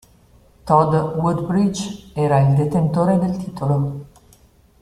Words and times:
Todd 0.65 0.95
Woodbridge 1.15 2.09
era 2.15 2.39
il 2.39 2.55
detentore 2.55 3.19
del 3.19 3.37
titolo. 3.37 4.05